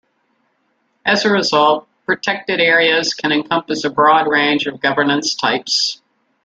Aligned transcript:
As 1.05 1.25
a 1.25 1.31
result, 1.31 1.87
Protected 2.07 2.59
Areas 2.59 3.13
can 3.13 3.31
encompass 3.31 3.83
a 3.83 3.91
broad 3.91 4.27
range 4.27 4.65
of 4.65 4.81
governance 4.81 5.35
types. 5.35 6.01